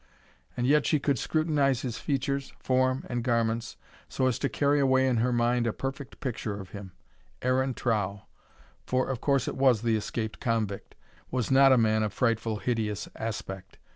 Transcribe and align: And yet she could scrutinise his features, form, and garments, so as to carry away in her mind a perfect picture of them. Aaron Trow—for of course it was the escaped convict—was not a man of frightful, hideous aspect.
And 0.57 0.65
yet 0.65 0.87
she 0.87 0.99
could 0.99 1.19
scrutinise 1.19 1.81
his 1.83 1.99
features, 1.99 2.53
form, 2.57 3.05
and 3.07 3.23
garments, 3.23 3.77
so 4.09 4.25
as 4.25 4.39
to 4.39 4.49
carry 4.49 4.79
away 4.79 5.05
in 5.07 5.17
her 5.17 5.31
mind 5.31 5.67
a 5.67 5.73
perfect 5.73 6.19
picture 6.19 6.59
of 6.59 6.71
them. 6.71 6.93
Aaron 7.43 7.75
Trow—for 7.75 9.07
of 9.07 9.21
course 9.21 9.47
it 9.47 9.57
was 9.57 9.83
the 9.83 9.95
escaped 9.95 10.39
convict—was 10.39 11.51
not 11.51 11.71
a 11.71 11.77
man 11.77 12.01
of 12.01 12.13
frightful, 12.13 12.55
hideous 12.55 13.07
aspect. 13.15 13.77